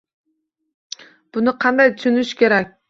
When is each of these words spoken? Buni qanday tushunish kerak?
Buni 1.39 1.55
qanday 1.67 1.95
tushunish 1.99 2.35
kerak? 2.43 2.79